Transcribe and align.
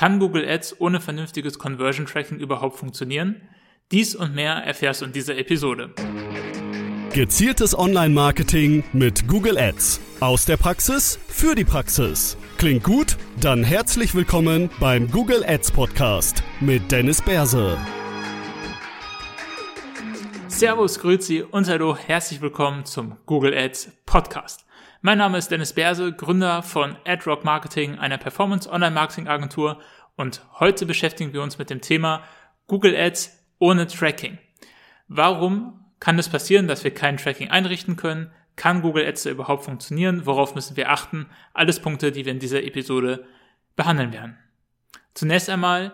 Kann 0.00 0.18
Google 0.18 0.48
Ads 0.48 0.80
ohne 0.80 0.98
vernünftiges 0.98 1.58
Conversion 1.58 2.06
Tracking 2.06 2.38
überhaupt 2.38 2.78
funktionieren? 2.78 3.42
Dies 3.92 4.16
und 4.16 4.34
mehr 4.34 4.54
erfährst 4.54 5.02
du 5.02 5.04
in 5.04 5.12
dieser 5.12 5.36
Episode. 5.36 5.90
Gezieltes 7.12 7.78
Online-Marketing 7.78 8.82
mit 8.94 9.28
Google 9.28 9.58
Ads. 9.58 10.00
Aus 10.20 10.46
der 10.46 10.56
Praxis 10.56 11.18
für 11.28 11.54
die 11.54 11.66
Praxis. 11.66 12.38
Klingt 12.56 12.82
gut? 12.82 13.18
Dann 13.42 13.62
herzlich 13.62 14.14
willkommen 14.14 14.70
beim 14.80 15.10
Google 15.10 15.44
Ads 15.44 15.70
Podcast 15.72 16.42
mit 16.60 16.90
Dennis 16.90 17.20
Berse. 17.20 17.76
Servus, 20.48 20.98
Grüezi 20.98 21.42
und 21.42 21.68
hallo, 21.68 21.94
herzlich 21.94 22.40
willkommen 22.40 22.86
zum 22.86 23.18
Google 23.26 23.52
Ads 23.54 23.90
Podcast. 24.06 24.64
Mein 25.02 25.16
Name 25.16 25.38
ist 25.38 25.50
Dennis 25.50 25.72
Berse, 25.72 26.12
Gründer 26.12 26.62
von 26.62 26.94
AdRock 27.06 27.42
Marketing, 27.42 27.98
einer 27.98 28.18
Performance-Online-Marketing-Agentur 28.18 29.80
und 30.16 30.44
heute 30.58 30.84
beschäftigen 30.84 31.32
wir 31.32 31.42
uns 31.42 31.56
mit 31.56 31.70
dem 31.70 31.80
Thema 31.80 32.22
Google 32.66 32.94
Ads 32.94 33.42
ohne 33.58 33.86
Tracking. 33.86 34.36
Warum 35.08 35.86
kann 36.00 36.18
es 36.18 36.28
passieren, 36.28 36.68
dass 36.68 36.84
wir 36.84 36.92
kein 36.92 37.16
Tracking 37.16 37.48
einrichten 37.48 37.96
können? 37.96 38.30
Kann 38.56 38.82
Google 38.82 39.06
Ads 39.06 39.24
überhaupt 39.24 39.64
funktionieren? 39.64 40.26
Worauf 40.26 40.54
müssen 40.54 40.76
wir 40.76 40.90
achten? 40.90 41.30
Alles 41.54 41.80
Punkte, 41.80 42.12
die 42.12 42.26
wir 42.26 42.32
in 42.32 42.38
dieser 42.38 42.62
Episode 42.62 43.24
behandeln 43.76 44.12
werden. 44.12 44.36
Zunächst 45.14 45.48
einmal 45.48 45.92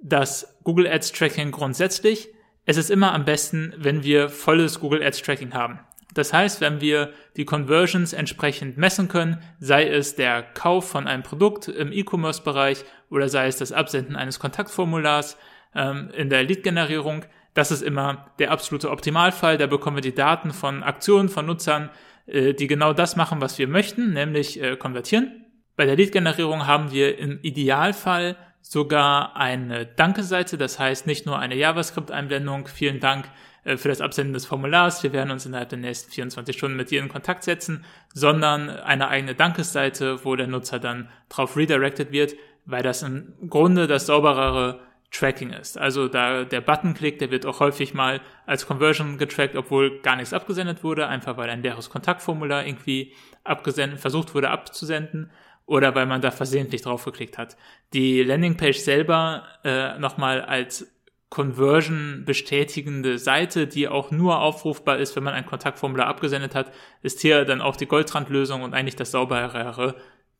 das 0.00 0.60
Google 0.62 0.86
Ads 0.86 1.10
Tracking 1.10 1.50
grundsätzlich. 1.50 2.28
Es 2.66 2.76
ist 2.76 2.90
immer 2.90 3.14
am 3.14 3.24
besten, 3.24 3.74
wenn 3.78 4.04
wir 4.04 4.28
volles 4.28 4.78
Google 4.78 5.02
Ads 5.02 5.22
Tracking 5.22 5.54
haben. 5.54 5.80
Das 6.14 6.32
heißt, 6.32 6.60
wenn 6.60 6.80
wir 6.80 7.12
die 7.36 7.44
Conversions 7.44 8.12
entsprechend 8.12 8.78
messen 8.78 9.08
können, 9.08 9.42
sei 9.58 9.88
es 9.88 10.14
der 10.14 10.42
Kauf 10.42 10.88
von 10.88 11.06
einem 11.06 11.22
Produkt 11.22 11.68
im 11.68 11.92
E-Commerce-Bereich 11.92 12.84
oder 13.10 13.28
sei 13.28 13.48
es 13.48 13.58
das 13.58 13.72
Absenden 13.72 14.16
eines 14.16 14.38
Kontaktformulars 14.38 15.36
ähm, 15.74 16.10
in 16.16 16.30
der 16.30 16.44
Lead-Generierung, 16.44 17.24
das 17.54 17.70
ist 17.70 17.82
immer 17.82 18.26
der 18.38 18.50
absolute 18.50 18.90
Optimalfall. 18.90 19.58
Da 19.58 19.66
bekommen 19.66 19.96
wir 19.96 20.02
die 20.02 20.14
Daten 20.14 20.52
von 20.52 20.82
Aktionen 20.82 21.28
von 21.28 21.46
Nutzern, 21.46 21.90
äh, 22.26 22.52
die 22.52 22.66
genau 22.66 22.92
das 22.92 23.16
machen, 23.16 23.40
was 23.40 23.58
wir 23.58 23.68
möchten, 23.68 24.12
nämlich 24.12 24.60
äh, 24.60 24.76
konvertieren. 24.76 25.46
Bei 25.76 25.86
der 25.86 25.96
Lead-Generierung 25.96 26.66
haben 26.66 26.92
wir 26.92 27.18
im 27.18 27.40
Idealfall 27.42 28.36
sogar 28.60 29.36
eine 29.36 29.86
Danke-Seite, 29.86 30.56
das 30.56 30.78
heißt 30.78 31.06
nicht 31.06 31.26
nur 31.26 31.38
eine 31.38 31.56
JavaScript-Einblendung, 31.56 32.66
vielen 32.66 33.00
Dank, 33.00 33.26
für 33.64 33.88
das 33.88 34.00
Absenden 34.00 34.34
des 34.34 34.46
Formulars. 34.46 35.02
Wir 35.02 35.12
werden 35.12 35.30
uns 35.30 35.46
innerhalb 35.46 35.70
der 35.70 35.78
nächsten 35.78 36.10
24 36.10 36.56
Stunden 36.56 36.76
mit 36.76 36.90
dir 36.90 37.00
in 37.00 37.08
Kontakt 37.08 37.44
setzen, 37.44 37.84
sondern 38.12 38.68
eine 38.68 39.08
eigene 39.08 39.34
Dankesseite, 39.34 40.24
wo 40.24 40.36
der 40.36 40.46
Nutzer 40.46 40.78
dann 40.78 41.08
drauf 41.28 41.56
redirected 41.56 42.12
wird, 42.12 42.34
weil 42.66 42.82
das 42.82 43.02
im 43.02 43.34
Grunde 43.48 43.86
das 43.86 44.06
sauberere 44.06 44.80
Tracking 45.14 45.50
ist. 45.50 45.78
Also 45.78 46.08
da 46.08 46.44
der 46.44 46.60
Buttonklick, 46.60 47.18
der 47.20 47.30
wird 47.30 47.46
auch 47.46 47.60
häufig 47.60 47.94
mal 47.94 48.20
als 48.46 48.66
Conversion 48.66 49.16
getrackt, 49.16 49.54
obwohl 49.54 50.00
gar 50.00 50.16
nichts 50.16 50.32
abgesendet 50.32 50.82
wurde, 50.82 51.06
einfach 51.06 51.36
weil 51.36 51.48
ein 51.50 51.62
leeres 51.62 51.88
Kontaktformular 51.88 52.66
irgendwie 52.66 53.12
abgesendet, 53.44 54.00
versucht 54.00 54.34
wurde 54.34 54.50
abzusenden 54.50 55.30
oder 55.66 55.94
weil 55.94 56.06
man 56.06 56.20
da 56.20 56.30
versehentlich 56.30 56.82
draufgeklickt 56.82 57.38
hat. 57.38 57.56
Die 57.92 58.22
Landingpage 58.22 58.78
selber 58.78 59.44
äh, 59.62 59.98
nochmal 59.98 60.42
als 60.42 60.93
Conversion 61.34 62.22
bestätigende 62.24 63.18
Seite, 63.18 63.66
die 63.66 63.88
auch 63.88 64.12
nur 64.12 64.38
aufrufbar 64.40 64.98
ist, 64.98 65.16
wenn 65.16 65.24
man 65.24 65.34
ein 65.34 65.46
Kontaktformular 65.46 66.06
abgesendet 66.06 66.54
hat, 66.54 66.70
ist 67.02 67.20
hier 67.20 67.44
dann 67.44 67.60
auch 67.60 67.74
die 67.74 67.86
Goldrandlösung 67.86 68.62
und 68.62 68.72
eigentlich 68.72 68.94
das 68.94 69.10
sauberere 69.10 69.96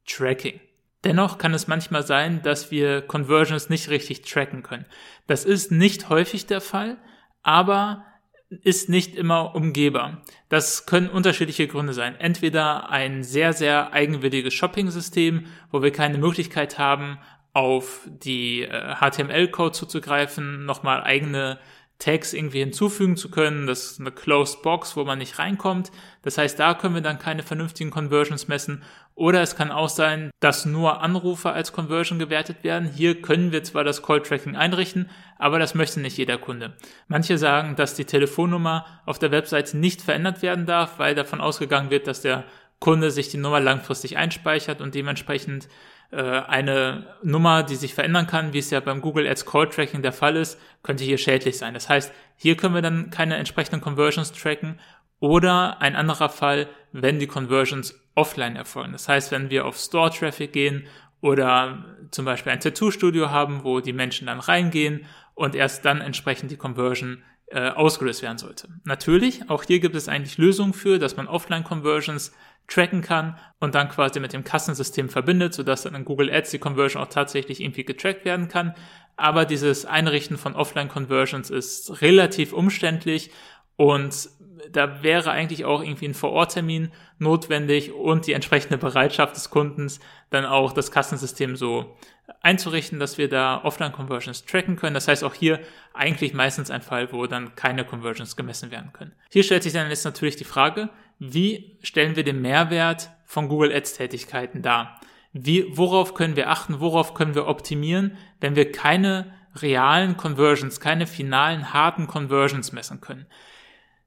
Tracking. 0.06 0.60
Dennoch 1.02 1.38
kann 1.38 1.52
es 1.52 1.66
manchmal 1.66 2.04
sein, 2.04 2.42
dass 2.42 2.70
wir 2.70 3.02
Conversions 3.02 3.68
nicht 3.68 3.90
richtig 3.90 4.22
tracken 4.22 4.62
können. 4.62 4.86
Das 5.26 5.44
ist 5.44 5.72
nicht 5.72 6.10
häufig 6.10 6.46
der 6.46 6.60
Fall, 6.60 6.96
aber 7.42 8.04
ist 8.48 8.88
nicht 8.88 9.16
immer 9.16 9.56
umgehbar. 9.56 10.22
Das 10.48 10.86
können 10.86 11.08
unterschiedliche 11.08 11.66
Gründe 11.66 11.92
sein. 11.92 12.14
Entweder 12.20 12.88
ein 12.88 13.24
sehr, 13.24 13.52
sehr 13.52 13.92
eigenwilliges 13.92 14.54
Shopping-System, 14.54 15.46
wo 15.72 15.82
wir 15.82 15.90
keine 15.90 16.18
Möglichkeit 16.18 16.78
haben, 16.78 17.18
auf 17.54 18.00
die 18.06 18.62
äh, 18.62 18.96
HTML-Code 18.96 19.72
zuzugreifen, 19.72 20.66
nochmal 20.66 21.02
eigene 21.02 21.58
Tags 22.00 22.32
irgendwie 22.32 22.58
hinzufügen 22.58 23.16
zu 23.16 23.30
können. 23.30 23.68
Das 23.68 23.92
ist 23.92 24.00
eine 24.00 24.10
Closed 24.10 24.62
Box, 24.62 24.96
wo 24.96 25.04
man 25.04 25.18
nicht 25.18 25.38
reinkommt. 25.38 25.92
Das 26.22 26.36
heißt, 26.36 26.58
da 26.58 26.74
können 26.74 26.96
wir 26.96 27.02
dann 27.02 27.20
keine 27.20 27.44
vernünftigen 27.44 27.90
Conversions 27.90 28.48
messen. 28.48 28.82
Oder 29.14 29.42
es 29.42 29.54
kann 29.54 29.70
auch 29.70 29.88
sein, 29.88 30.32
dass 30.40 30.66
nur 30.66 31.00
Anrufe 31.00 31.52
als 31.52 31.72
Conversion 31.72 32.18
gewertet 32.18 32.64
werden. 32.64 32.90
Hier 32.92 33.22
können 33.22 33.52
wir 33.52 33.62
zwar 33.62 33.84
das 33.84 34.02
Call-Tracking 34.02 34.56
einrichten, 34.56 35.08
aber 35.38 35.60
das 35.60 35.76
möchte 35.76 36.00
nicht 36.00 36.18
jeder 36.18 36.36
Kunde. 36.36 36.76
Manche 37.06 37.38
sagen, 37.38 37.76
dass 37.76 37.94
die 37.94 38.04
Telefonnummer 38.04 38.84
auf 39.06 39.20
der 39.20 39.30
Webseite 39.30 39.78
nicht 39.78 40.02
verändert 40.02 40.42
werden 40.42 40.66
darf, 40.66 40.98
weil 40.98 41.14
davon 41.14 41.40
ausgegangen 41.40 41.90
wird, 41.90 42.08
dass 42.08 42.22
der 42.22 42.42
Kunde 42.80 43.12
sich 43.12 43.28
die 43.28 43.38
Nummer 43.38 43.60
langfristig 43.60 44.16
einspeichert 44.16 44.80
und 44.80 44.96
dementsprechend 44.96 45.66
äh, 45.66 45.68
eine 46.14 47.16
Nummer, 47.22 47.62
die 47.62 47.76
sich 47.76 47.94
verändern 47.94 48.26
kann, 48.26 48.52
wie 48.52 48.58
es 48.58 48.70
ja 48.70 48.80
beim 48.80 49.00
Google 49.00 49.26
Ads 49.26 49.46
Call 49.46 49.68
Tracking 49.68 50.02
der 50.02 50.12
Fall 50.12 50.36
ist, 50.36 50.60
könnte 50.82 51.02
hier 51.02 51.18
schädlich 51.18 51.58
sein. 51.58 51.74
Das 51.74 51.88
heißt, 51.88 52.12
hier 52.36 52.56
können 52.56 52.74
wir 52.74 52.82
dann 52.82 53.10
keine 53.10 53.36
entsprechenden 53.36 53.80
Conversions 53.80 54.32
tracken 54.32 54.78
oder 55.18 55.80
ein 55.80 55.96
anderer 55.96 56.28
Fall, 56.28 56.68
wenn 56.92 57.18
die 57.18 57.26
Conversions 57.26 57.98
offline 58.14 58.56
erfolgen. 58.56 58.92
Das 58.92 59.08
heißt, 59.08 59.32
wenn 59.32 59.50
wir 59.50 59.66
auf 59.66 59.76
Store 59.76 60.10
Traffic 60.10 60.52
gehen 60.52 60.86
oder 61.20 61.84
zum 62.10 62.24
Beispiel 62.24 62.52
ein 62.52 62.60
Tattoo-Studio 62.60 63.30
haben, 63.30 63.64
wo 63.64 63.80
die 63.80 63.92
Menschen 63.92 64.26
dann 64.26 64.40
reingehen 64.40 65.06
und 65.34 65.54
erst 65.54 65.84
dann 65.84 66.00
entsprechend 66.00 66.50
die 66.50 66.56
Conversion 66.56 67.22
äh, 67.46 67.70
ausgelöst 67.70 68.22
werden 68.22 68.38
sollte. 68.38 68.68
Natürlich, 68.84 69.50
auch 69.50 69.64
hier 69.64 69.80
gibt 69.80 69.94
es 69.94 70.08
eigentlich 70.08 70.38
Lösungen 70.38 70.72
für, 70.72 70.98
dass 70.98 71.16
man 71.16 71.28
Offline-Conversions 71.28 72.32
tracken 72.66 73.02
kann 73.02 73.38
und 73.60 73.74
dann 73.74 73.88
quasi 73.88 74.20
mit 74.20 74.32
dem 74.32 74.44
Kassensystem 74.44 75.08
verbindet, 75.08 75.54
sodass 75.54 75.82
dann 75.82 75.94
in 75.94 76.04
Google 76.04 76.30
Ads 76.32 76.50
die 76.50 76.58
Conversion 76.58 77.02
auch 77.02 77.08
tatsächlich 77.08 77.60
irgendwie 77.60 77.84
getrackt 77.84 78.24
werden 78.24 78.48
kann. 78.48 78.74
Aber 79.16 79.44
dieses 79.44 79.84
Einrichten 79.84 80.38
von 80.38 80.54
Offline-Conversions 80.54 81.50
ist 81.50 82.00
relativ 82.00 82.52
umständlich 82.52 83.30
und 83.76 84.30
da 84.72 85.02
wäre 85.02 85.30
eigentlich 85.30 85.64
auch 85.64 85.82
irgendwie 85.82 86.08
ein 86.08 86.14
Vororttermin 86.14 86.90
notwendig 87.18 87.92
und 87.92 88.26
die 88.26 88.32
entsprechende 88.32 88.78
Bereitschaft 88.78 89.36
des 89.36 89.50
Kundens, 89.50 90.00
dann 90.30 90.44
auch 90.44 90.72
das 90.72 90.90
Kassensystem 90.90 91.56
so 91.56 91.96
einzurichten, 92.40 92.98
dass 92.98 93.18
wir 93.18 93.28
da 93.28 93.62
Offline-Conversions 93.64 94.44
tracken 94.46 94.76
können. 94.76 94.94
Das 94.94 95.08
heißt 95.08 95.24
auch 95.24 95.34
hier 95.34 95.60
eigentlich 95.92 96.34
meistens 96.34 96.70
ein 96.70 96.82
Fall, 96.82 97.12
wo 97.12 97.26
dann 97.26 97.54
keine 97.54 97.84
Conversions 97.84 98.36
gemessen 98.36 98.70
werden 98.70 98.92
können. 98.92 99.12
Hier 99.30 99.42
stellt 99.42 99.62
sich 99.62 99.72
dann 99.72 99.88
jetzt 99.88 100.04
natürlich 100.04 100.36
die 100.36 100.44
Frage, 100.44 100.90
wie 101.18 101.78
stellen 101.82 102.16
wir 102.16 102.24
den 102.24 102.42
Mehrwert 102.42 103.10
von 103.24 103.48
Google 103.48 103.72
Ads 103.72 103.94
Tätigkeiten 103.94 104.62
dar? 104.62 105.00
Wie, 105.32 105.66
worauf 105.76 106.14
können 106.14 106.36
wir 106.36 106.50
achten? 106.50 106.80
Worauf 106.80 107.14
können 107.14 107.34
wir 107.34 107.46
optimieren, 107.46 108.16
wenn 108.40 108.56
wir 108.56 108.70
keine 108.72 109.32
realen 109.56 110.16
Conversions, 110.16 110.80
keine 110.80 111.06
finalen 111.06 111.72
harten 111.72 112.06
Conversions 112.06 112.72
messen 112.72 113.00
können? 113.00 113.26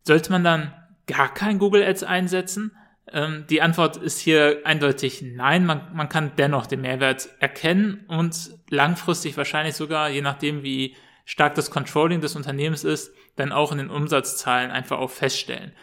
Sollte 0.07 0.31
man 0.31 0.43
dann 0.43 0.73
gar 1.05 1.33
kein 1.33 1.59
Google 1.59 1.83
Ads 1.83 2.03
einsetzen? 2.03 2.71
Ähm, 3.11 3.45
die 3.49 3.61
Antwort 3.61 3.97
ist 3.97 4.19
hier 4.19 4.61
eindeutig 4.63 5.21
nein. 5.21 5.65
Man, 5.65 5.81
man 5.93 6.07
kann 6.07 6.31
dennoch 6.37 6.65
den 6.65 6.81
Mehrwert 6.81 7.29
erkennen 7.39 8.05
und 8.07 8.51
langfristig 8.69 9.35
wahrscheinlich 9.35 9.75
sogar, 9.75 10.09
je 10.09 10.21
nachdem 10.21 10.63
wie 10.63 10.95
stark 11.25 11.55
das 11.55 11.71
Controlling 11.71 12.21
des 12.21 12.37
Unternehmens 12.37 12.85
ist, 12.85 13.13
dann 13.35 13.51
auch 13.51 13.73
in 13.73 13.79
den 13.79 13.89
Umsatzzahlen 13.89 14.71
einfach 14.71 14.97
auch 14.97 15.11
feststellen. 15.11 15.73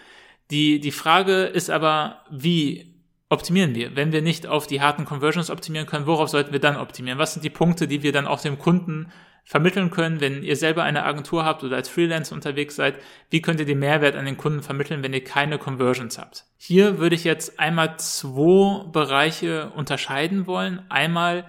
Die, 0.51 0.81
die 0.81 0.91
Frage 0.91 1.43
ist 1.43 1.69
aber, 1.69 2.23
wie 2.31 2.95
optimieren 3.29 3.75
wir? 3.75 3.95
Wenn 3.95 4.13
wir 4.13 4.23
nicht 4.23 4.47
auf 4.47 4.67
die 4.67 4.81
harten 4.81 5.05
Conversions 5.05 5.51
optimieren 5.51 5.87
können, 5.87 6.07
worauf 6.07 6.31
sollten 6.31 6.53
wir 6.53 6.61
dann 6.61 6.77
optimieren? 6.77 7.19
Was 7.19 7.35
sind 7.35 7.45
die 7.45 7.51
Punkte, 7.51 7.87
die 7.87 8.03
wir 8.03 8.13
dann 8.13 8.27
auch 8.27 8.41
dem 8.41 8.59
Kunden 8.59 9.13
vermitteln 9.45 9.91
können, 9.91 10.21
wenn 10.21 10.43
ihr 10.43 10.57
selber 10.57 10.83
eine 10.83 11.05
Agentur 11.05 11.45
habt 11.45 11.63
oder 11.63 11.77
als 11.77 11.89
Freelancer 11.89 12.35
unterwegs 12.35 12.77
seid? 12.77 12.97
Wie 13.31 13.43
könnt 13.43 13.61
ihr 13.61 13.67
den 13.67 13.79
Mehrwert 13.79 14.17
an 14.17 14.25
den 14.25 14.39
Kunden 14.39 14.63
vermitteln, 14.63 15.03
wenn 15.03 15.13
ihr 15.13 15.23
keine 15.23 15.59
Conversions 15.59 16.19
habt? 16.19 16.45
Hier 16.57 16.99
würde 16.99 17.15
ich 17.15 17.25
jetzt 17.25 17.61
einmal 17.61 17.97
zwei 17.99 18.85
Bereiche 18.91 19.71
unterscheiden 19.71 20.47
wollen. 20.47 20.83
Einmal 20.89 21.45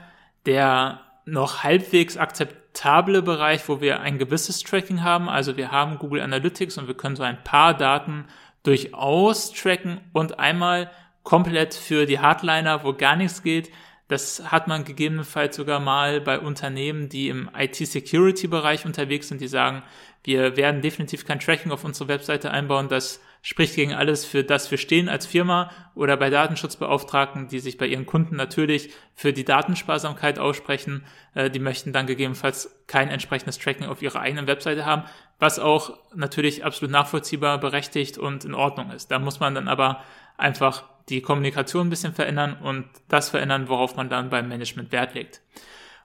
der 0.46 1.02
noch 1.26 1.64
halbwegs 1.64 2.18
akzeptable 2.18 3.22
Bereich, 3.22 3.68
wo 3.68 3.82
wir 3.82 4.02
ein 4.02 4.20
gewisses 4.20 4.62
Tracking 4.62 5.02
haben. 5.02 5.30
Also 5.30 5.58
wir 5.58 5.72
haben 5.72 5.98
Google 5.98 6.22
Analytics 6.22 6.78
und 6.78 6.88
wir 6.88 6.96
können 6.96 7.16
so 7.16 7.24
ein 7.24 7.44
paar 7.44 7.76
Daten 7.76 8.26
durchaus 8.64 9.52
tracken 9.52 10.02
und 10.12 10.40
einmal 10.40 10.92
komplett 11.24 11.74
für 11.74 12.06
die 12.06 12.20
Hardliner, 12.20 12.84
wo 12.84 12.94
gar 12.94 13.16
nichts 13.16 13.42
geht. 13.42 13.72
Das 14.08 14.52
hat 14.52 14.68
man 14.68 14.86
gegebenenfalls 14.86 15.56
sogar 15.56 15.80
mal 15.80 16.22
bei 16.22 16.40
Unternehmen, 16.40 17.10
die 17.10 17.30
im 17.30 17.50
IT-Security-Bereich 17.58 18.86
unterwegs 18.86 19.30
sind, 19.30 19.42
die 19.42 19.48
sagen, 19.48 19.82
wir 20.24 20.58
werden 20.58 20.82
definitiv 20.82 21.26
kein 21.26 21.40
Tracking 21.40 21.72
auf 21.72 21.84
unsere 21.84 22.08
Webseite 22.08 22.52
einbauen. 22.52 22.88
Das 22.88 23.20
spricht 23.42 23.76
gegen 23.76 23.94
alles, 23.94 24.26
für 24.26 24.44
das 24.44 24.72
wir 24.72 24.80
stehen 24.80 25.08
als 25.08 25.28
Firma 25.28 25.72
oder 25.94 26.18
bei 26.18 26.32
Datenschutzbeauftragten, 26.32 27.48
die 27.48 27.60
sich 27.60 27.78
bei 27.78 27.86
ihren 27.86 28.08
Kunden 28.08 28.36
natürlich 28.36 28.92
für 29.14 29.34
die 29.34 29.46
Datensparsamkeit 29.46 30.40
aussprechen. 30.40 31.04
Äh, 31.36 31.52
die 31.52 31.60
möchten 31.60 31.94
dann 31.94 32.08
gegebenenfalls 32.08 32.84
kein 32.88 33.10
entsprechendes 33.10 33.60
Tracking 33.60 33.88
auf 33.88 34.02
ihrer 34.02 34.20
eigenen 34.20 34.48
Webseite 34.48 34.86
haben, 34.86 35.04
was 35.38 35.60
auch 35.60 35.98
natürlich 36.16 36.66
absolut 36.66 36.92
nachvollziehbar, 36.92 37.60
berechtigt 37.60 38.18
und 38.18 38.46
in 38.46 38.56
Ordnung 38.56 38.92
ist. 38.92 39.12
Da 39.12 39.20
muss 39.20 39.40
man 39.40 39.54
dann 39.54 39.68
aber 39.68 40.04
einfach 40.38 40.84
die 41.10 41.22
Kommunikation 41.22 41.88
ein 41.88 41.90
bisschen 41.90 42.14
verändern 42.14 42.58
und 42.62 42.86
das 43.08 43.30
verändern, 43.30 43.70
worauf 43.70 43.96
man 43.96 44.10
dann 44.10 44.30
beim 44.30 44.48
Management 44.48 44.92
Wert 44.92 45.14
legt. 45.14 45.42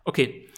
Okay, 0.04 0.48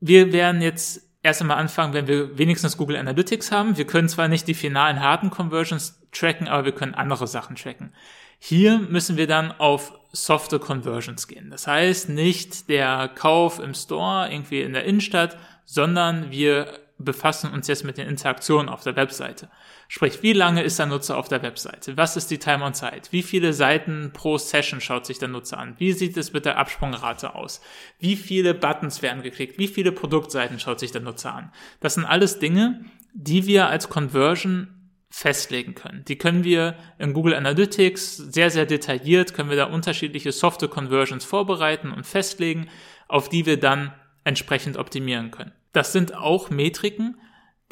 wir 0.00 0.32
werden 0.32 0.62
jetzt 0.62 1.02
erst 1.22 1.40
einmal 1.40 1.58
anfangen, 1.58 1.92
wenn 1.92 2.06
wir 2.06 2.38
wenigstens 2.38 2.76
Google 2.76 2.96
Analytics 2.96 3.52
haben. 3.52 3.76
Wir 3.76 3.86
können 3.86 4.08
zwar 4.08 4.28
nicht 4.28 4.48
die 4.48 4.54
finalen 4.54 5.00
harten 5.00 5.30
Conversions 5.30 6.00
tracken, 6.12 6.48
aber 6.48 6.64
wir 6.64 6.72
können 6.72 6.94
andere 6.94 7.26
Sachen 7.26 7.56
tracken. 7.56 7.92
Hier 8.38 8.78
müssen 8.78 9.16
wir 9.16 9.26
dann 9.26 9.52
auf 9.52 9.92
softe 10.12 10.58
Conversions 10.58 11.28
gehen. 11.28 11.50
Das 11.50 11.66
heißt 11.66 12.08
nicht 12.08 12.68
der 12.68 13.08
Kauf 13.08 13.60
im 13.60 13.74
Store 13.74 14.32
irgendwie 14.32 14.62
in 14.62 14.72
der 14.72 14.84
Innenstadt, 14.84 15.36
sondern 15.66 16.30
wir 16.30 16.80
befassen 17.04 17.52
uns 17.52 17.66
jetzt 17.66 17.84
mit 17.84 17.98
den 17.98 18.08
Interaktionen 18.08 18.68
auf 18.68 18.82
der 18.82 18.96
Webseite. 18.96 19.48
Sprich, 19.88 20.22
wie 20.22 20.32
lange 20.32 20.62
ist 20.62 20.78
der 20.78 20.86
Nutzer 20.86 21.16
auf 21.16 21.28
der 21.28 21.42
Webseite? 21.42 21.96
Was 21.96 22.16
ist 22.16 22.30
die 22.30 22.38
Time 22.38 22.64
on 22.64 22.74
Site? 22.74 23.08
Wie 23.10 23.22
viele 23.22 23.52
Seiten 23.52 24.10
pro 24.12 24.38
Session 24.38 24.80
schaut 24.80 25.06
sich 25.06 25.18
der 25.18 25.28
Nutzer 25.28 25.58
an? 25.58 25.74
Wie 25.78 25.92
sieht 25.92 26.16
es 26.16 26.32
mit 26.32 26.44
der 26.44 26.58
Absprungrate 26.58 27.34
aus? 27.34 27.60
Wie 27.98 28.16
viele 28.16 28.54
Buttons 28.54 29.02
werden 29.02 29.22
geklickt? 29.22 29.58
Wie 29.58 29.68
viele 29.68 29.92
Produktseiten 29.92 30.58
schaut 30.58 30.80
sich 30.80 30.92
der 30.92 31.00
Nutzer 31.00 31.34
an? 31.34 31.52
Das 31.80 31.94
sind 31.94 32.04
alles 32.04 32.38
Dinge, 32.38 32.84
die 33.14 33.46
wir 33.46 33.68
als 33.68 33.88
Conversion 33.88 34.68
festlegen 35.10 35.74
können. 35.74 36.04
Die 36.06 36.16
können 36.16 36.44
wir 36.44 36.76
in 36.98 37.12
Google 37.12 37.34
Analytics 37.34 38.16
sehr, 38.16 38.50
sehr 38.50 38.64
detailliert, 38.64 39.34
können 39.34 39.50
wir 39.50 39.56
da 39.56 39.64
unterschiedliche 39.64 40.30
Software 40.30 40.68
Conversions 40.68 41.24
vorbereiten 41.24 41.90
und 41.90 42.06
festlegen, 42.06 42.68
auf 43.08 43.28
die 43.28 43.44
wir 43.44 43.58
dann 43.58 43.92
entsprechend 44.22 44.76
optimieren 44.76 45.32
können. 45.32 45.52
Das 45.72 45.92
sind 45.92 46.14
auch 46.14 46.50
Metriken, 46.50 47.20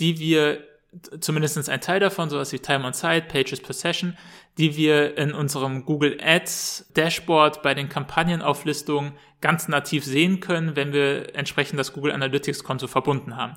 die 0.01 0.19
wir, 0.19 0.65
zumindest 1.21 1.69
ein 1.69 1.81
Teil 1.81 2.01
davon, 2.01 2.31
sowas 2.31 2.53
wie 2.53 2.59
Time 2.59 2.85
on 2.85 2.93
Site, 2.93 3.27
Pages 3.29 3.61
per 3.61 3.75
Session, 3.75 4.17
die 4.57 4.77
wir 4.77 5.17
in 5.19 5.33
unserem 5.33 5.85
Google 5.85 6.19
Ads 6.23 6.91
Dashboard 6.95 7.63
bei 7.63 7.75
den 7.75 7.89
Kampagnenauflistungen 7.89 9.13
ganz 9.41 9.69
nativ 9.69 10.05
sehen 10.05 10.41
können, 10.41 10.77
wenn 10.77 10.93
wir 10.93 11.35
entsprechend 11.35 11.79
das 11.79 11.93
Google 11.93 12.13
Analytics 12.13 12.65
Konto 12.65 12.87
verbunden 12.87 13.37
haben. 13.37 13.55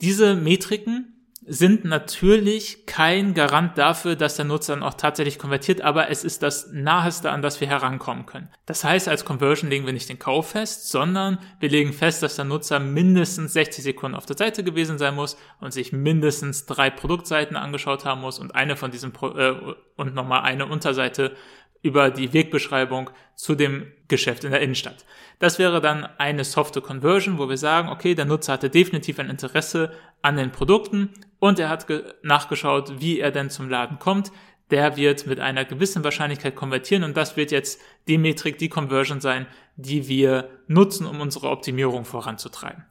Diese 0.00 0.34
Metriken 0.34 1.17
sind 1.50 1.84
natürlich 1.84 2.84
kein 2.84 3.32
Garant 3.32 3.78
dafür, 3.78 4.16
dass 4.16 4.36
der 4.36 4.44
Nutzer 4.44 4.74
dann 4.74 4.82
auch 4.82 4.94
tatsächlich 4.94 5.38
konvertiert, 5.38 5.80
aber 5.80 6.10
es 6.10 6.22
ist 6.22 6.42
das 6.42 6.70
Naheste, 6.72 7.30
an 7.30 7.40
das 7.40 7.60
wir 7.60 7.68
herankommen 7.68 8.26
können. 8.26 8.50
Das 8.66 8.84
heißt, 8.84 9.08
als 9.08 9.24
Conversion 9.24 9.70
legen 9.70 9.86
wir 9.86 9.94
nicht 9.94 10.08
den 10.08 10.18
Kauf 10.18 10.50
fest, 10.50 10.90
sondern 10.90 11.38
wir 11.58 11.70
legen 11.70 11.92
fest, 11.92 12.22
dass 12.22 12.36
der 12.36 12.44
Nutzer 12.44 12.78
mindestens 12.80 13.54
60 13.54 13.82
Sekunden 13.82 14.16
auf 14.16 14.26
der 14.26 14.36
Seite 14.36 14.62
gewesen 14.62 14.98
sein 14.98 15.14
muss 15.14 15.38
und 15.60 15.72
sich 15.72 15.92
mindestens 15.92 16.66
drei 16.66 16.90
Produktseiten 16.90 17.56
angeschaut 17.56 18.04
haben 18.04 18.20
muss 18.20 18.38
und 18.38 18.54
eine 18.54 18.76
von 18.76 18.90
diesen 18.90 19.12
Pro 19.12 19.28
äh, 19.30 19.74
und 19.96 20.14
nochmal 20.14 20.42
eine 20.42 20.66
Unterseite 20.66 21.34
über 21.82 22.10
die 22.10 22.32
Wegbeschreibung 22.32 23.10
zu 23.34 23.54
dem 23.54 23.92
Geschäft 24.08 24.44
in 24.44 24.50
der 24.50 24.60
Innenstadt. 24.60 25.04
Das 25.38 25.58
wäre 25.58 25.80
dann 25.80 26.04
eine 26.18 26.44
softe 26.44 26.80
Conversion, 26.80 27.38
wo 27.38 27.48
wir 27.48 27.56
sagen, 27.56 27.88
okay, 27.88 28.14
der 28.14 28.24
Nutzer 28.24 28.54
hatte 28.54 28.70
definitiv 28.70 29.18
ein 29.18 29.30
Interesse 29.30 29.92
an 30.20 30.36
den 30.36 30.50
Produkten 30.50 31.10
und 31.38 31.58
er 31.58 31.68
hat 31.68 31.86
nachgeschaut, 32.22 33.00
wie 33.00 33.20
er 33.20 33.30
denn 33.30 33.50
zum 33.50 33.68
Laden 33.68 33.98
kommt. 33.98 34.32
Der 34.70 34.96
wird 34.96 35.26
mit 35.26 35.40
einer 35.40 35.64
gewissen 35.64 36.04
Wahrscheinlichkeit 36.04 36.54
konvertieren 36.54 37.04
und 37.04 37.16
das 37.16 37.36
wird 37.36 37.50
jetzt 37.50 37.80
die 38.06 38.18
Metrik, 38.18 38.58
die 38.58 38.68
Conversion 38.68 39.20
sein, 39.20 39.46
die 39.76 40.08
wir 40.08 40.50
nutzen, 40.66 41.06
um 41.06 41.20
unsere 41.20 41.48
Optimierung 41.48 42.04
voranzutreiben. 42.04 42.84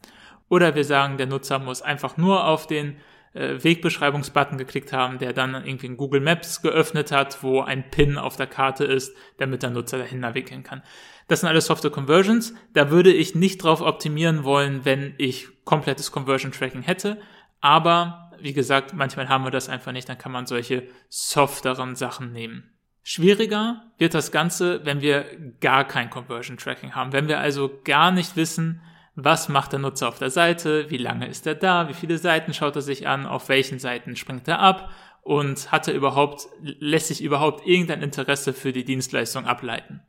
Oder 0.49 0.75
wir 0.75 0.83
sagen, 0.83 1.17
der 1.17 1.27
Nutzer 1.27 1.59
muss 1.59 1.81
einfach 1.81 2.17
nur 2.17 2.45
auf 2.45 2.65
den 2.67 2.97
äh, 3.33 3.63
Wegbeschreibungsbutton 3.63 4.57
geklickt 4.57 4.93
haben, 4.93 5.19
der 5.19 5.33
dann 5.33 5.53
irgendwie 5.53 5.88
in 5.88 5.97
Google 5.97 6.21
Maps 6.21 6.61
geöffnet 6.61 7.11
hat, 7.11 7.43
wo 7.43 7.61
ein 7.61 7.89
Pin 7.91 8.17
auf 8.17 8.38
der 8.38 8.47
Karte 8.47 8.85
ist, 8.85 9.15
damit 9.38 9.61
der 9.61 9.69
Nutzer 9.69 9.97
dahin 9.97 10.21
navigieren 10.21 10.63
kann. 10.63 10.81
Das 11.27 11.41
sind 11.41 11.50
alles 11.50 11.65
Software 11.65 11.91
Conversions. 11.91 12.55
Da 12.73 12.89
würde 12.89 13.13
ich 13.13 13.35
nicht 13.35 13.61
drauf 13.63 13.81
optimieren 13.81 14.43
wollen, 14.43 14.85
wenn 14.85 15.13
ich 15.17 15.47
komplettes 15.65 16.11
Conversion 16.11 16.51
Tracking 16.51 16.81
hätte. 16.81 17.19
Aber 17.59 18.26
wie 18.42 18.54
gesagt, 18.54 18.94
manchmal 18.94 19.30
haben 19.30 19.44
wir 19.44 19.51
das 19.51 19.69
einfach 19.69 19.92
nicht, 19.92 20.10
dann 20.10 20.18
kann 20.18 20.31
man 20.31 20.45
solche 20.45 20.88
softeren 21.10 21.95
Sachen 21.95 22.31
nehmen. 22.31 22.72
Schwieriger 23.04 23.84
wird 23.98 24.13
das 24.13 24.31
Ganze, 24.31 24.86
wenn 24.86 25.01
wir 25.01 25.25
gar 25.62 25.86
kein 25.86 26.10
Conversion 26.10 26.57
Tracking 26.57 26.94
haben. 26.94 27.13
Wenn 27.13 27.30
wir 27.30 27.39
also 27.39 27.72
gar 27.86 28.12
nicht 28.12 28.36
wissen, 28.36 28.81
was 29.16 29.50
macht 29.50 29.72
der 29.72 29.80
Nutzer 29.80 30.10
auf 30.10 30.19
der 30.19 30.30
Seite, 30.30 30.89
wie 30.89 30.98
lange 30.98 31.28
ist 31.28 31.48
er 31.48 31.56
da, 31.56 31.88
wie 31.88 31.94
viele 31.94 32.18
Seiten 32.18 32.54
schaut 32.54 32.75
er 32.75 32.81
sich 32.81 33.07
an, 33.07 33.25
auf 33.25 33.50
welchen 33.50 33.80
Seiten 33.80 34.16
springt 34.16 34.48
er 34.48 34.60
ab 34.60 34.92
und 35.22 35.72
hat 35.72 35.88
er 35.88 35.94
überhaupt, 35.94 36.48
lässt 36.62 37.07
sich 37.07 37.24
überhaupt 37.24 37.66
irgendein 37.66 38.01
Interesse 38.01 38.54
für 38.54 38.74
die 38.74 38.86
Dienstleistung 38.86 39.45
ableiten. 39.45 40.01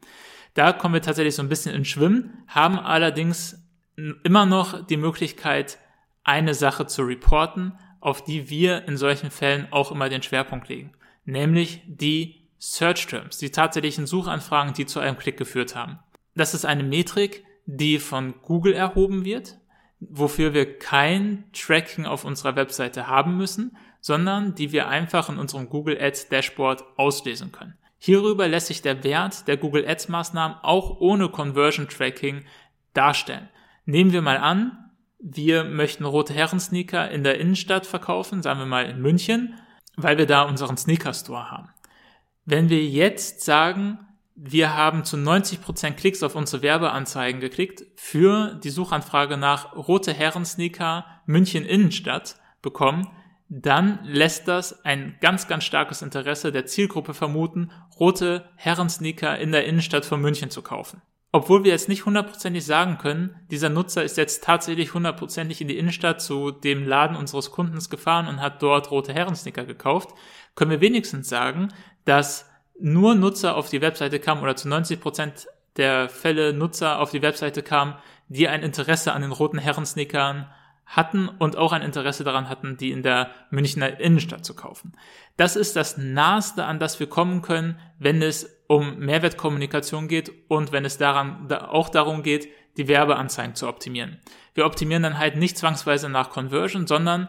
Da 0.54 0.72
kommen 0.72 0.94
wir 0.94 1.02
tatsächlich 1.02 1.36
so 1.36 1.42
ein 1.42 1.48
bisschen 1.48 1.74
ins 1.74 1.88
Schwimmen, 1.88 2.44
haben 2.48 2.78
allerdings 2.78 3.64
immer 4.24 4.44
noch 4.44 4.86
die 4.86 4.96
Möglichkeit, 4.96 5.78
eine 6.24 6.54
Sache 6.54 6.86
zu 6.86 7.02
reporten, 7.02 7.78
auf 8.00 8.22
die 8.24 8.50
wir 8.50 8.86
in 8.86 8.96
solchen 8.96 9.30
Fällen 9.30 9.68
auch 9.70 9.90
immer 9.90 10.08
den 10.08 10.22
Schwerpunkt 10.22 10.68
legen, 10.68 10.92
nämlich 11.24 11.82
die 11.86 12.48
Search 12.58 13.06
Terms, 13.06 13.38
die 13.38 13.50
tatsächlichen 13.50 14.06
Suchanfragen, 14.06 14.74
die 14.74 14.86
zu 14.86 15.00
einem 15.00 15.18
Klick 15.18 15.36
geführt 15.36 15.76
haben. 15.76 15.98
Das 16.34 16.54
ist 16.54 16.64
eine 16.64 16.82
Metrik, 16.82 17.44
die 17.66 17.98
von 17.98 18.34
Google 18.42 18.72
erhoben 18.72 19.24
wird, 19.24 19.58
wofür 20.00 20.54
wir 20.54 20.78
kein 20.78 21.44
Tracking 21.52 22.06
auf 22.06 22.24
unserer 22.24 22.56
Webseite 22.56 23.06
haben 23.08 23.36
müssen, 23.36 23.76
sondern 24.00 24.54
die 24.54 24.72
wir 24.72 24.88
einfach 24.88 25.28
in 25.28 25.38
unserem 25.38 25.68
Google 25.68 26.00
Ads 26.00 26.28
Dashboard 26.28 26.84
auslesen 26.96 27.52
können. 27.52 27.74
Hierüber 27.98 28.46
lässt 28.46 28.68
sich 28.68 28.80
der 28.80 29.02
Wert 29.02 29.48
der 29.48 29.56
Google 29.56 29.86
Ads 29.86 30.08
Maßnahmen 30.08 30.58
auch 30.62 31.00
ohne 31.00 31.28
Conversion 31.28 31.88
Tracking 31.88 32.44
darstellen. 32.94 33.48
Nehmen 33.86 34.12
wir 34.12 34.22
mal 34.22 34.38
an, 34.38 34.87
wir 35.18 35.64
möchten 35.64 36.04
rote 36.04 36.32
Herren 36.32 36.60
Sneaker 36.60 37.10
in 37.10 37.24
der 37.24 37.40
Innenstadt 37.40 37.86
verkaufen, 37.86 38.42
sagen 38.42 38.60
wir 38.60 38.66
mal 38.66 38.86
in 38.86 39.00
München, 39.00 39.54
weil 39.96 40.18
wir 40.18 40.26
da 40.26 40.42
unseren 40.42 40.76
Sneaker 40.76 41.12
Store 41.12 41.50
haben. 41.50 41.70
Wenn 42.44 42.68
wir 42.68 42.84
jetzt 42.84 43.42
sagen, 43.42 43.98
wir 44.36 44.74
haben 44.74 45.04
zu 45.04 45.16
90% 45.16 45.92
Klicks 45.92 46.22
auf 46.22 46.36
unsere 46.36 46.62
Werbeanzeigen 46.62 47.40
geklickt 47.40 47.84
für 47.96 48.54
die 48.54 48.70
Suchanfrage 48.70 49.36
nach 49.36 49.74
rote 49.74 50.14
Herren 50.14 50.44
Sneaker 50.44 51.04
München 51.26 51.64
Innenstadt 51.64 52.36
bekommen, 52.62 53.08
dann 53.48 53.98
lässt 54.04 54.46
das 54.46 54.84
ein 54.84 55.16
ganz, 55.20 55.48
ganz 55.48 55.64
starkes 55.64 56.02
Interesse 56.02 56.52
der 56.52 56.66
Zielgruppe 56.66 57.14
vermuten, 57.14 57.72
rote 57.98 58.48
Herren 58.56 58.90
Sneaker 58.90 59.38
in 59.38 59.52
der 59.52 59.64
Innenstadt 59.64 60.04
von 60.04 60.20
München 60.20 60.50
zu 60.50 60.62
kaufen. 60.62 61.02
Obwohl 61.30 61.62
wir 61.62 61.72
jetzt 61.72 61.90
nicht 61.90 62.06
hundertprozentig 62.06 62.64
sagen 62.64 62.96
können, 62.96 63.36
dieser 63.50 63.68
Nutzer 63.68 64.02
ist 64.02 64.16
jetzt 64.16 64.44
tatsächlich 64.44 64.94
hundertprozentig 64.94 65.60
in 65.60 65.68
die 65.68 65.76
Innenstadt 65.76 66.22
zu 66.22 66.50
dem 66.50 66.86
Laden 66.86 67.16
unseres 67.16 67.50
Kundens 67.50 67.90
gefahren 67.90 68.28
und 68.28 68.40
hat 68.40 68.62
dort 68.62 68.90
rote 68.90 69.12
Herren 69.12 69.36
Sneaker 69.36 69.64
gekauft, 69.64 70.10
können 70.54 70.70
wir 70.70 70.80
wenigstens 70.80 71.28
sagen, 71.28 71.68
dass 72.06 72.48
nur 72.80 73.14
Nutzer 73.14 73.56
auf 73.56 73.68
die 73.68 73.82
Webseite 73.82 74.20
kamen 74.20 74.42
oder 74.42 74.56
zu 74.56 74.68
90 74.68 75.00
Prozent 75.00 75.48
der 75.76 76.08
Fälle 76.08 76.54
Nutzer 76.54 76.98
auf 76.98 77.10
die 77.10 77.22
Webseite 77.22 77.62
kamen, 77.62 77.94
die 78.28 78.48
ein 78.48 78.62
Interesse 78.62 79.12
an 79.12 79.22
den 79.22 79.32
roten 79.32 79.58
Herrensneakern 79.58 80.50
hatten 80.86 81.28
und 81.28 81.56
auch 81.56 81.72
ein 81.72 81.82
Interesse 81.82 82.24
daran 82.24 82.48
hatten, 82.48 82.78
die 82.78 82.90
in 82.90 83.02
der 83.02 83.30
Münchner 83.50 84.00
Innenstadt 84.00 84.44
zu 84.46 84.54
kaufen. 84.54 84.96
Das 85.36 85.54
ist 85.54 85.76
das 85.76 85.98
Naheste, 85.98 86.64
an 86.64 86.78
das 86.78 86.98
wir 86.98 87.08
kommen 87.08 87.42
können, 87.42 87.78
wenn 87.98 88.22
es 88.22 88.57
um 88.68 88.98
Mehrwertkommunikation 88.98 90.06
geht 90.06 90.30
und 90.46 90.70
wenn 90.70 90.84
es 90.84 90.98
daran 90.98 91.50
auch 91.50 91.88
darum 91.88 92.22
geht, 92.22 92.48
die 92.76 92.86
Werbeanzeigen 92.86 93.56
zu 93.56 93.66
optimieren. 93.66 94.18
Wir 94.54 94.66
optimieren 94.66 95.02
dann 95.02 95.18
halt 95.18 95.36
nicht 95.36 95.58
zwangsweise 95.58 96.08
nach 96.08 96.30
Conversion, 96.30 96.86
sondern 96.86 97.28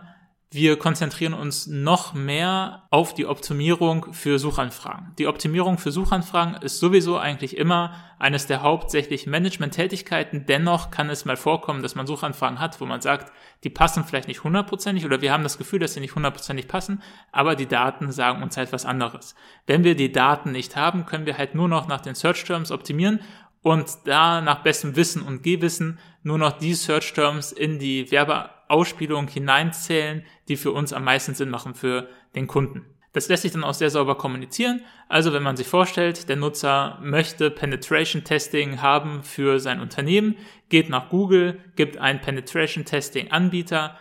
wir 0.51 0.79
konzentrieren 0.79 1.35
uns 1.35 1.67
noch 1.67 2.15
mehr 2.15 2.87
auf 2.89 3.13
die 3.13 3.27
Optimierung 3.27 4.13
für 4.13 4.39
Suchanfragen. 4.39 5.13
Die 5.19 5.27
Optimierung 5.27 5.77
für 5.77 5.91
Suchanfragen 5.91 6.55
ist 6.63 6.79
sowieso 6.79 7.19
eigentlich 7.19 7.55
immer 7.55 7.93
eines 8.17 8.47
der 8.47 8.63
hauptsächlichen 8.63 9.29
Management-Tätigkeiten. 9.29 10.47
Dennoch 10.47 10.89
kann 10.89 11.11
es 11.11 11.23
mal 11.23 11.37
vorkommen, 11.37 11.83
dass 11.83 11.93
man 11.93 12.07
Suchanfragen 12.07 12.59
hat, 12.59 12.81
wo 12.81 12.87
man 12.87 13.01
sagt, 13.01 13.31
die 13.63 13.69
passen 13.69 14.03
vielleicht 14.03 14.27
nicht 14.27 14.43
hundertprozentig 14.43 15.05
oder 15.05 15.21
wir 15.21 15.31
haben 15.31 15.43
das 15.43 15.59
Gefühl, 15.59 15.77
dass 15.77 15.93
sie 15.93 15.99
nicht 15.99 16.15
hundertprozentig 16.15 16.67
passen, 16.67 17.03
aber 17.31 17.55
die 17.55 17.67
Daten 17.67 18.11
sagen 18.11 18.41
uns 18.41 18.57
halt 18.57 18.73
was 18.73 18.87
anderes. 18.87 19.35
Wenn 19.67 19.83
wir 19.83 19.95
die 19.95 20.11
Daten 20.11 20.51
nicht 20.51 20.75
haben, 20.75 21.05
können 21.05 21.27
wir 21.27 21.37
halt 21.37 21.53
nur 21.53 21.67
noch 21.67 21.87
nach 21.87 22.01
den 22.01 22.15
Search 22.15 22.43
Terms 22.43 22.71
optimieren 22.71 23.19
und 23.61 23.87
da 24.05 24.41
nach 24.41 24.63
bestem 24.63 24.95
Wissen 24.95 25.21
und 25.21 25.43
Gewissen 25.43 25.99
nur 26.23 26.39
noch 26.39 26.57
die 26.57 26.73
Search 26.73 27.13
Terms 27.13 27.51
in 27.51 27.77
die 27.77 28.09
Werbe 28.09 28.49
Ausspielung 28.69 29.27
hineinzählen, 29.27 30.23
die 30.47 30.55
für 30.55 30.71
uns 30.71 30.93
am 30.93 31.03
meisten 31.03 31.35
Sinn 31.35 31.49
machen 31.49 31.75
für 31.75 32.07
den 32.35 32.47
Kunden. 32.47 32.85
Das 33.11 33.27
lässt 33.27 33.41
sich 33.41 33.51
dann 33.51 33.63
auch 33.63 33.73
sehr 33.73 33.89
sauber 33.89 34.15
kommunizieren. 34.15 34.81
Also 35.07 35.33
wenn 35.33 35.41
man 35.41 35.57
sich 35.57 35.67
vorstellt, 35.67 36.29
der 36.29 36.35
Nutzer 36.35 36.99
möchte 37.01 37.49
Penetration 37.49 38.23
Testing 38.23 38.81
haben 38.81 39.23
für 39.23 39.59
sein 39.59 39.81
Unternehmen, 39.81 40.35
geht 40.69 40.89
nach 40.89 41.09
Google, 41.09 41.59
gibt 41.75 41.97
einen 41.97 42.21
Penetration 42.21 42.85
Testing 42.85 43.31
Anbieter, 43.31 43.97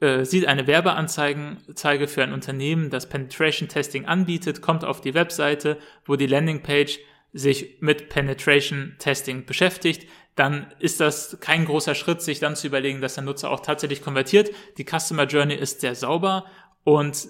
äh, 0.00 0.24
sieht 0.24 0.46
eine 0.46 0.66
Werbeanzeige 0.66 2.08
für 2.08 2.22
ein 2.24 2.32
Unternehmen, 2.32 2.90
das 2.90 3.08
Penetration 3.08 3.68
Testing 3.68 4.06
anbietet, 4.06 4.60
kommt 4.60 4.84
auf 4.84 5.00
die 5.00 5.14
Webseite, 5.14 5.78
wo 6.04 6.16
die 6.16 6.26
Landingpage 6.26 6.98
sich 7.38 7.78
mit 7.80 8.08
Penetration 8.08 8.96
Testing 8.98 9.46
beschäftigt, 9.46 10.08
dann 10.34 10.72
ist 10.78 11.00
das 11.00 11.38
kein 11.40 11.64
großer 11.64 11.94
Schritt, 11.94 12.22
sich 12.22 12.38
dann 12.38 12.56
zu 12.56 12.66
überlegen, 12.66 13.00
dass 13.00 13.14
der 13.14 13.24
Nutzer 13.24 13.50
auch 13.50 13.60
tatsächlich 13.60 14.02
konvertiert. 14.02 14.50
Die 14.76 14.84
Customer 14.84 15.24
Journey 15.24 15.54
ist 15.54 15.80
sehr 15.80 15.94
sauber 15.94 16.44
und 16.84 17.28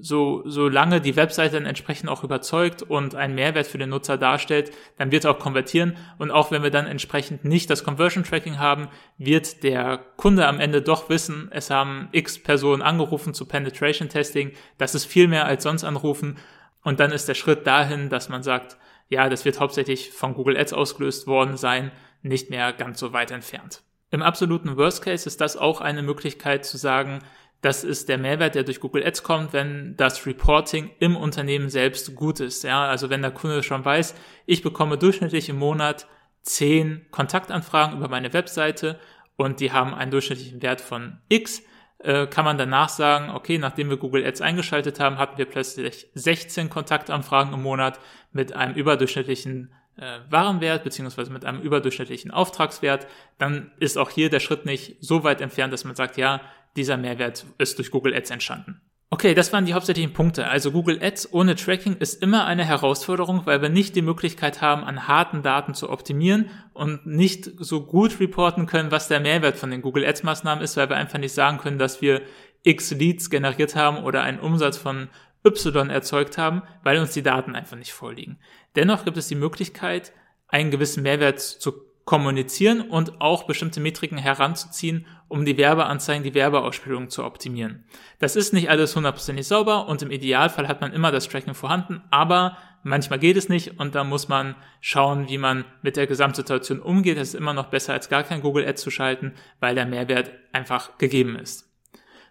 so, 0.00 0.42
solange 0.46 1.00
die 1.00 1.14
Webseite 1.16 1.54
dann 1.54 1.66
entsprechend 1.66 2.08
auch 2.08 2.24
überzeugt 2.24 2.82
und 2.82 3.14
einen 3.14 3.34
Mehrwert 3.34 3.66
für 3.66 3.78
den 3.78 3.90
Nutzer 3.90 4.18
darstellt, 4.18 4.72
dann 4.98 5.12
wird 5.12 5.24
er 5.24 5.32
auch 5.32 5.38
konvertieren. 5.38 5.96
Und 6.18 6.30
auch 6.30 6.50
wenn 6.50 6.62
wir 6.62 6.70
dann 6.70 6.86
entsprechend 6.86 7.44
nicht 7.44 7.70
das 7.70 7.84
Conversion 7.84 8.24
Tracking 8.24 8.58
haben, 8.58 8.88
wird 9.16 9.62
der 9.62 9.98
Kunde 10.16 10.48
am 10.48 10.58
Ende 10.58 10.82
doch 10.82 11.08
wissen, 11.08 11.48
es 11.52 11.70
haben 11.70 12.08
x 12.12 12.42
Personen 12.42 12.82
angerufen 12.82 13.32
zu 13.32 13.46
Penetration 13.46 14.08
Testing. 14.08 14.52
Das 14.76 14.94
ist 14.94 15.04
viel 15.04 15.28
mehr 15.28 15.44
als 15.44 15.62
sonst 15.62 15.84
anrufen. 15.84 16.38
Und 16.82 16.98
dann 16.98 17.12
ist 17.12 17.28
der 17.28 17.34
Schritt 17.34 17.66
dahin, 17.66 18.08
dass 18.08 18.28
man 18.28 18.42
sagt, 18.42 18.76
ja, 19.08 19.28
das 19.28 19.44
wird 19.44 19.60
hauptsächlich 19.60 20.10
von 20.10 20.34
Google 20.34 20.56
Ads 20.56 20.72
ausgelöst 20.72 21.26
worden 21.26 21.56
sein, 21.56 21.92
nicht 22.22 22.50
mehr 22.50 22.72
ganz 22.72 22.98
so 22.98 23.12
weit 23.12 23.30
entfernt. 23.30 23.82
Im 24.10 24.22
absoluten 24.22 24.76
Worst 24.76 25.02
Case 25.02 25.28
ist 25.28 25.40
das 25.40 25.56
auch 25.56 25.80
eine 25.80 26.02
Möglichkeit 26.02 26.64
zu 26.64 26.76
sagen, 26.76 27.20
das 27.62 27.84
ist 27.84 28.08
der 28.08 28.18
Mehrwert, 28.18 28.54
der 28.54 28.64
durch 28.64 28.80
Google 28.80 29.04
Ads 29.04 29.22
kommt, 29.22 29.52
wenn 29.52 29.96
das 29.96 30.26
Reporting 30.26 30.90
im 30.98 31.16
Unternehmen 31.16 31.68
selbst 31.68 32.14
gut 32.14 32.40
ist. 32.40 32.62
Ja, 32.64 32.86
also 32.86 33.10
wenn 33.10 33.22
der 33.22 33.30
Kunde 33.30 33.62
schon 33.62 33.84
weiß, 33.84 34.14
ich 34.44 34.62
bekomme 34.62 34.98
durchschnittlich 34.98 35.48
im 35.48 35.56
Monat 35.56 36.06
zehn 36.42 37.06
Kontaktanfragen 37.10 37.96
über 37.96 38.08
meine 38.08 38.32
Webseite 38.32 39.00
und 39.36 39.60
die 39.60 39.72
haben 39.72 39.94
einen 39.94 40.10
durchschnittlichen 40.10 40.62
Wert 40.62 40.80
von 40.80 41.18
X, 41.28 41.62
äh, 41.98 42.26
kann 42.26 42.44
man 42.44 42.58
danach 42.58 42.88
sagen, 42.88 43.30
okay, 43.30 43.58
nachdem 43.58 43.90
wir 43.90 43.96
Google 43.96 44.24
Ads 44.24 44.40
eingeschaltet 44.40 45.00
haben, 45.00 45.18
hatten 45.18 45.38
wir 45.38 45.46
plötzlich 45.46 46.08
16 46.14 46.70
Kontaktanfragen 46.70 47.54
im 47.54 47.62
Monat 47.62 47.98
mit 48.32 48.54
einem 48.54 48.74
überdurchschnittlichen 48.74 49.72
äh, 49.96 50.20
Warenwert 50.28 50.84
beziehungsweise 50.84 51.32
mit 51.32 51.44
einem 51.44 51.60
überdurchschnittlichen 51.60 52.30
Auftragswert, 52.30 53.06
dann 53.38 53.72
ist 53.80 53.96
auch 53.96 54.10
hier 54.10 54.28
der 54.30 54.40
Schritt 54.40 54.66
nicht 54.66 54.96
so 55.00 55.24
weit 55.24 55.40
entfernt, 55.40 55.72
dass 55.72 55.84
man 55.84 55.96
sagt, 55.96 56.16
ja, 56.16 56.40
dieser 56.76 56.96
Mehrwert 56.96 57.46
ist 57.58 57.78
durch 57.78 57.90
Google 57.90 58.14
Ads 58.14 58.30
entstanden. 58.30 58.80
Okay, 59.08 59.34
das 59.34 59.52
waren 59.52 59.66
die 59.66 59.74
hauptsächlichen 59.74 60.12
Punkte. 60.12 60.48
Also 60.48 60.72
Google 60.72 61.00
Ads 61.00 61.32
ohne 61.32 61.54
Tracking 61.54 61.96
ist 61.96 62.20
immer 62.20 62.44
eine 62.44 62.64
Herausforderung, 62.64 63.42
weil 63.44 63.62
wir 63.62 63.68
nicht 63.68 63.94
die 63.94 64.02
Möglichkeit 64.02 64.60
haben, 64.60 64.82
an 64.82 65.06
harten 65.06 65.42
Daten 65.42 65.74
zu 65.74 65.90
optimieren 65.90 66.50
und 66.72 67.06
nicht 67.06 67.48
so 67.58 67.86
gut 67.86 68.18
reporten 68.18 68.66
können, 68.66 68.90
was 68.90 69.06
der 69.06 69.20
Mehrwert 69.20 69.56
von 69.56 69.70
den 69.70 69.80
Google 69.80 70.04
Ads 70.04 70.24
Maßnahmen 70.24 70.62
ist, 70.62 70.76
weil 70.76 70.88
wir 70.88 70.96
einfach 70.96 71.20
nicht 71.20 71.34
sagen 71.34 71.58
können, 71.58 71.78
dass 71.78 72.02
wir 72.02 72.20
X 72.64 72.90
Leads 72.90 73.30
generiert 73.30 73.76
haben 73.76 74.02
oder 74.02 74.22
einen 74.22 74.40
Umsatz 74.40 74.76
von 74.76 75.08
Y 75.46 75.88
erzeugt 75.88 76.36
haben, 76.36 76.62
weil 76.82 76.98
uns 76.98 77.12
die 77.12 77.22
Daten 77.22 77.54
einfach 77.54 77.76
nicht 77.76 77.92
vorliegen. 77.92 78.40
Dennoch 78.74 79.04
gibt 79.04 79.16
es 79.16 79.28
die 79.28 79.36
Möglichkeit, 79.36 80.12
einen 80.48 80.72
gewissen 80.72 81.04
Mehrwert 81.04 81.38
zu 81.38 81.85
kommunizieren 82.06 82.82
und 82.82 83.20
auch 83.20 83.42
bestimmte 83.42 83.80
Metriken 83.80 84.16
heranzuziehen, 84.16 85.06
um 85.28 85.44
die 85.44 85.58
Werbeanzeigen, 85.58 86.22
die 86.22 86.34
Werbeausspielung 86.34 87.10
zu 87.10 87.24
optimieren. 87.24 87.84
Das 88.20 88.36
ist 88.36 88.52
nicht 88.52 88.70
alles 88.70 88.94
hundertprozentig 88.94 89.46
sauber 89.46 89.88
und 89.88 90.02
im 90.02 90.12
Idealfall 90.12 90.68
hat 90.68 90.80
man 90.80 90.92
immer 90.92 91.10
das 91.10 91.28
Tracking 91.28 91.54
vorhanden, 91.54 92.02
aber 92.12 92.56
manchmal 92.84 93.18
geht 93.18 93.36
es 93.36 93.48
nicht 93.48 93.80
und 93.80 93.96
da 93.96 94.04
muss 94.04 94.28
man 94.28 94.54
schauen, 94.80 95.28
wie 95.28 95.36
man 95.36 95.64
mit 95.82 95.96
der 95.96 96.06
Gesamtsituation 96.06 96.78
umgeht. 96.78 97.18
Es 97.18 97.30
ist 97.30 97.34
immer 97.34 97.52
noch 97.52 97.66
besser 97.66 97.92
als 97.92 98.08
gar 98.08 98.22
kein 98.22 98.40
Google 98.40 98.66
Ads 98.66 98.82
zu 98.82 98.90
schalten, 98.92 99.32
weil 99.58 99.74
der 99.74 99.84
Mehrwert 99.84 100.30
einfach 100.52 100.98
gegeben 100.98 101.34
ist. 101.34 101.65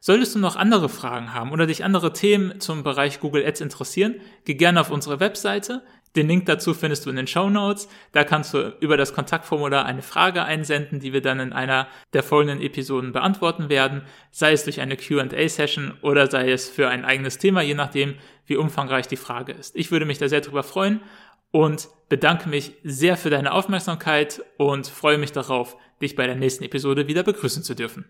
Solltest 0.06 0.36
du 0.36 0.40
noch 0.40 0.56
andere 0.56 0.88
Fragen 0.88 1.34
haben 1.34 1.52
oder 1.52 1.66
dich 1.66 1.84
andere 1.84 2.14
Themen 2.14 2.60
zum 2.60 2.84
Bereich 2.84 3.20
Google 3.20 3.44
Ads 3.44 3.62
interessieren, 3.62 4.22
geh 4.44 4.54
gerne 4.54 4.80
auf 4.80 4.92
unsere 4.92 5.20
Webseite. 5.20 5.82
Den 6.16 6.28
Link 6.28 6.46
dazu 6.46 6.76
findest 6.76 7.08
du 7.08 7.10
in 7.10 7.16
den 7.16 7.26
Show 7.26 7.50
Notes. 7.50 7.88
Da 8.12 8.24
kannst 8.24 8.54
du 8.54 8.76
über 8.82 8.98
das 8.98 9.16
Kontaktformular 9.16 9.84
eine 9.84 10.04
Frage 10.04 10.44
einsenden, 10.44 11.00
die 11.00 11.12
wir 11.12 11.22
dann 11.22 11.40
in 11.40 11.54
einer 11.54 11.88
der 12.14 12.22
folgenden 12.22 12.62
Episoden 12.62 13.14
beantworten 13.14 13.70
werden, 13.70 14.04
sei 14.30 14.52
es 14.52 14.64
durch 14.64 14.80
eine 14.80 14.96
Q&A-Session 14.96 15.96
oder 16.04 16.30
sei 16.30 16.52
es 16.52 16.70
für 16.70 16.88
ein 16.88 17.04
eigenes 17.04 17.40
Thema, 17.40 17.64
je 17.64 17.74
nachdem, 17.74 18.14
wie 18.46 18.58
umfangreich 18.58 19.08
die 19.08 19.18
Frage 19.18 19.54
ist. 19.54 19.76
Ich 19.76 19.90
würde 19.90 20.06
mich 20.06 20.20
da 20.20 20.30
sehr 20.30 20.42
drüber 20.42 20.62
freuen 20.62 21.02
und 21.50 21.88
bedanke 22.10 22.48
mich 22.48 22.74
sehr 22.84 23.18
für 23.18 23.32
deine 23.32 23.54
Aufmerksamkeit 23.54 24.44
und 24.60 24.86
freue 24.86 25.18
mich 25.18 25.32
darauf, 25.32 25.76
dich 26.00 26.16
bei 26.16 26.28
der 26.28 26.36
nächsten 26.36 26.64
Episode 26.64 27.08
wieder 27.08 27.24
begrüßen 27.24 27.64
zu 27.64 27.74
dürfen. 27.74 28.06